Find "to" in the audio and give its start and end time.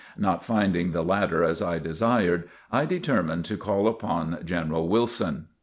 3.45-3.55